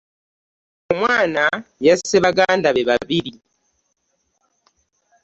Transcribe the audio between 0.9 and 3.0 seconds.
Omwana yasse baganda be